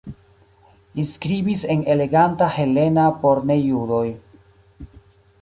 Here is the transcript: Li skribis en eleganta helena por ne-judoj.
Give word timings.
Li 0.99 1.03
skribis 1.09 1.61
en 1.73 1.83
eleganta 1.97 2.49
helena 2.57 3.05
por 3.21 3.45
ne-judoj. 3.53 4.05